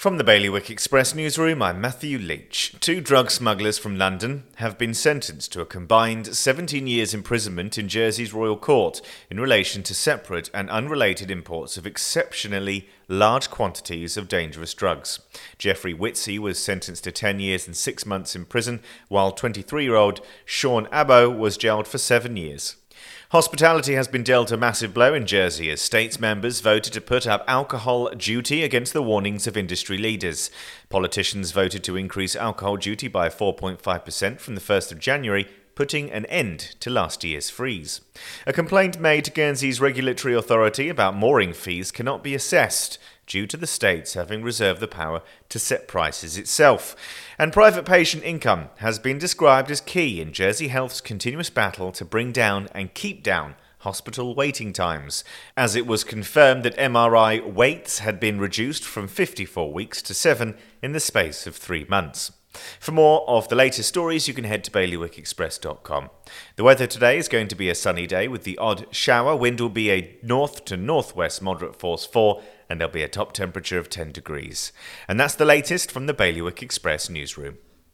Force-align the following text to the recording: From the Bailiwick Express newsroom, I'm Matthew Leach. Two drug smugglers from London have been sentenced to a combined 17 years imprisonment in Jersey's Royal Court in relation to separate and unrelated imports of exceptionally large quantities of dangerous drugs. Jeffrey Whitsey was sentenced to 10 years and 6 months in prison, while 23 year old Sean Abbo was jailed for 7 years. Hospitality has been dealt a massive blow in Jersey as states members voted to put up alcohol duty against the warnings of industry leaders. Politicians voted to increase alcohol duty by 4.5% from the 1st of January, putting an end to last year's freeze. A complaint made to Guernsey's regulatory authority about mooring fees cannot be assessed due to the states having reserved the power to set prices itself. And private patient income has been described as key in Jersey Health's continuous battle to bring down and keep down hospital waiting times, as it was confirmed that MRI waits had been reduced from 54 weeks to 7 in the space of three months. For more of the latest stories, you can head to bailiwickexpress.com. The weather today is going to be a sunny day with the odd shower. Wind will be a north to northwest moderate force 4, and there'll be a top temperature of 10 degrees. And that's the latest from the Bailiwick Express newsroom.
From 0.00 0.16
the 0.16 0.24
Bailiwick 0.24 0.70
Express 0.70 1.14
newsroom, 1.14 1.60
I'm 1.60 1.78
Matthew 1.78 2.16
Leach. 2.16 2.74
Two 2.80 3.02
drug 3.02 3.30
smugglers 3.30 3.76
from 3.76 3.98
London 3.98 4.44
have 4.54 4.78
been 4.78 4.94
sentenced 4.94 5.52
to 5.52 5.60
a 5.60 5.66
combined 5.66 6.34
17 6.34 6.86
years 6.86 7.12
imprisonment 7.12 7.76
in 7.76 7.86
Jersey's 7.86 8.32
Royal 8.32 8.56
Court 8.56 9.02
in 9.30 9.38
relation 9.38 9.82
to 9.82 9.94
separate 9.94 10.48
and 10.54 10.70
unrelated 10.70 11.30
imports 11.30 11.76
of 11.76 11.86
exceptionally 11.86 12.88
large 13.08 13.50
quantities 13.50 14.16
of 14.16 14.26
dangerous 14.26 14.72
drugs. 14.72 15.20
Jeffrey 15.58 15.92
Whitsey 15.92 16.38
was 16.38 16.58
sentenced 16.58 17.04
to 17.04 17.12
10 17.12 17.38
years 17.38 17.66
and 17.66 17.76
6 17.76 18.06
months 18.06 18.34
in 18.34 18.46
prison, 18.46 18.80
while 19.08 19.32
23 19.32 19.84
year 19.84 19.96
old 19.96 20.22
Sean 20.46 20.86
Abbo 20.86 21.28
was 21.28 21.58
jailed 21.58 21.86
for 21.86 21.98
7 21.98 22.38
years. 22.38 22.76
Hospitality 23.30 23.94
has 23.94 24.08
been 24.08 24.24
dealt 24.24 24.50
a 24.50 24.56
massive 24.56 24.92
blow 24.92 25.14
in 25.14 25.24
Jersey 25.24 25.70
as 25.70 25.80
states 25.80 26.18
members 26.18 26.58
voted 26.58 26.92
to 26.92 27.00
put 27.00 27.28
up 27.28 27.44
alcohol 27.46 28.10
duty 28.10 28.64
against 28.64 28.92
the 28.92 29.04
warnings 29.04 29.46
of 29.46 29.56
industry 29.56 29.98
leaders. 29.98 30.50
Politicians 30.88 31.52
voted 31.52 31.84
to 31.84 31.94
increase 31.94 32.34
alcohol 32.34 32.76
duty 32.76 33.06
by 33.06 33.28
4.5% 33.28 34.40
from 34.40 34.56
the 34.56 34.60
1st 34.60 34.90
of 34.90 34.98
January, 34.98 35.46
putting 35.80 36.12
an 36.12 36.26
end 36.26 36.76
to 36.78 36.90
last 36.90 37.24
year's 37.24 37.48
freeze. 37.48 38.02
A 38.46 38.52
complaint 38.52 39.00
made 39.00 39.24
to 39.24 39.30
Guernsey's 39.30 39.80
regulatory 39.80 40.34
authority 40.34 40.90
about 40.90 41.16
mooring 41.16 41.54
fees 41.54 41.90
cannot 41.90 42.22
be 42.22 42.34
assessed 42.34 42.98
due 43.26 43.46
to 43.46 43.56
the 43.56 43.66
states 43.66 44.12
having 44.12 44.42
reserved 44.42 44.80
the 44.80 44.86
power 44.86 45.22
to 45.48 45.58
set 45.58 45.88
prices 45.88 46.36
itself. 46.36 46.94
And 47.38 47.50
private 47.50 47.86
patient 47.86 48.24
income 48.24 48.68
has 48.76 48.98
been 48.98 49.16
described 49.16 49.70
as 49.70 49.80
key 49.80 50.20
in 50.20 50.34
Jersey 50.34 50.68
Health's 50.68 51.00
continuous 51.00 51.48
battle 51.48 51.92
to 51.92 52.04
bring 52.04 52.30
down 52.30 52.68
and 52.74 52.92
keep 52.92 53.22
down 53.22 53.54
hospital 53.78 54.34
waiting 54.34 54.74
times, 54.74 55.24
as 55.56 55.74
it 55.74 55.86
was 55.86 56.04
confirmed 56.04 56.62
that 56.62 56.76
MRI 56.76 57.42
waits 57.50 58.00
had 58.00 58.20
been 58.20 58.38
reduced 58.38 58.84
from 58.84 59.08
54 59.08 59.72
weeks 59.72 60.02
to 60.02 60.12
7 60.12 60.58
in 60.82 60.92
the 60.92 61.00
space 61.00 61.46
of 61.46 61.56
three 61.56 61.86
months. 61.88 62.32
For 62.80 62.92
more 62.92 63.28
of 63.28 63.48
the 63.48 63.54
latest 63.54 63.88
stories, 63.88 64.26
you 64.26 64.34
can 64.34 64.44
head 64.44 64.64
to 64.64 64.70
bailiwickexpress.com. 64.70 66.10
The 66.56 66.64
weather 66.64 66.86
today 66.86 67.16
is 67.16 67.28
going 67.28 67.48
to 67.48 67.54
be 67.54 67.70
a 67.70 67.74
sunny 67.74 68.06
day 68.06 68.26
with 68.26 68.44
the 68.44 68.58
odd 68.58 68.86
shower. 68.90 69.36
Wind 69.36 69.60
will 69.60 69.68
be 69.68 69.90
a 69.90 70.18
north 70.22 70.64
to 70.66 70.76
northwest 70.76 71.40
moderate 71.42 71.76
force 71.76 72.04
4, 72.04 72.42
and 72.68 72.80
there'll 72.80 72.92
be 72.92 73.02
a 73.02 73.08
top 73.08 73.32
temperature 73.32 73.78
of 73.78 73.88
10 73.88 74.12
degrees. 74.12 74.72
And 75.06 75.18
that's 75.18 75.34
the 75.34 75.44
latest 75.44 75.92
from 75.92 76.06
the 76.06 76.14
Bailiwick 76.14 76.62
Express 76.62 77.08
newsroom. 77.08 77.58